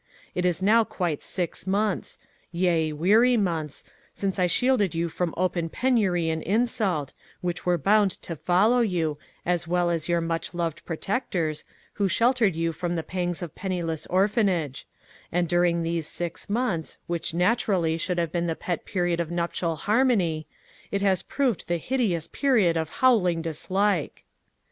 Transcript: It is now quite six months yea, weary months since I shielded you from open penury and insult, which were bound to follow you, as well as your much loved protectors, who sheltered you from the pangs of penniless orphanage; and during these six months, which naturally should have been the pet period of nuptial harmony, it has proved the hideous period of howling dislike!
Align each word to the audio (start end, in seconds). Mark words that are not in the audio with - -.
It 0.33 0.45
is 0.45 0.63
now 0.63 0.83
quite 0.83 1.21
six 1.21 1.67
months 1.67 2.17
yea, 2.51 2.91
weary 2.91 3.37
months 3.37 3.83
since 4.15 4.39
I 4.39 4.47
shielded 4.47 4.95
you 4.95 5.09
from 5.09 5.31
open 5.37 5.69
penury 5.69 6.27
and 6.31 6.41
insult, 6.41 7.13
which 7.41 7.67
were 7.67 7.77
bound 7.77 8.09
to 8.23 8.35
follow 8.35 8.79
you, 8.79 9.19
as 9.45 9.67
well 9.67 9.91
as 9.91 10.09
your 10.09 10.19
much 10.19 10.55
loved 10.55 10.83
protectors, 10.85 11.63
who 11.93 12.07
sheltered 12.07 12.55
you 12.55 12.71
from 12.73 12.95
the 12.95 13.03
pangs 13.03 13.43
of 13.43 13.53
penniless 13.53 14.07
orphanage; 14.07 14.87
and 15.31 15.47
during 15.47 15.83
these 15.83 16.07
six 16.07 16.49
months, 16.49 16.97
which 17.05 17.35
naturally 17.35 17.95
should 17.95 18.17
have 18.17 18.31
been 18.31 18.47
the 18.47 18.55
pet 18.55 18.85
period 18.85 19.19
of 19.19 19.29
nuptial 19.29 19.75
harmony, 19.75 20.47
it 20.89 21.03
has 21.03 21.21
proved 21.21 21.67
the 21.67 21.77
hideous 21.77 22.25
period 22.25 22.75
of 22.75 22.89
howling 22.89 23.43
dislike! 23.43 24.23